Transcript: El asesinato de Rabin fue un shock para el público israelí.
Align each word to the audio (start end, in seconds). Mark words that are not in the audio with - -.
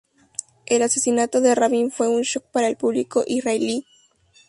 El 0.65 0.81
asesinato 0.81 1.41
de 1.41 1.53
Rabin 1.53 1.91
fue 1.91 2.07
un 2.07 2.23
shock 2.23 2.45
para 2.47 2.65
el 2.67 2.75
público 2.75 3.23
israelí. 3.27 3.85